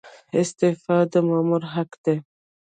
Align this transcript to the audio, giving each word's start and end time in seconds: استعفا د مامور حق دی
استعفا 0.39 0.97
د 1.11 1.13
مامور 1.27 1.63
حق 1.73 1.91
دی 2.03 2.15